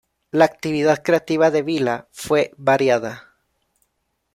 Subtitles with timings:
[0.31, 3.35] La actividad creativa de Vila fue variada.